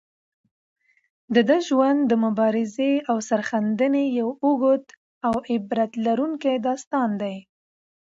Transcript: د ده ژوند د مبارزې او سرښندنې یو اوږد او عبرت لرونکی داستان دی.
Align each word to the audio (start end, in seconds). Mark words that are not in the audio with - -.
د 1.33 1.35
ده 1.49 1.57
ژوند 1.67 1.99
د 2.05 2.13
مبارزې 2.25 2.93
او 3.09 3.17
سرښندنې 3.29 4.05
یو 4.19 4.29
اوږد 4.43 4.85
او 5.27 5.33
عبرت 5.51 5.91
لرونکی 6.05 6.55
داستان 6.67 7.09
دی. 7.21 7.35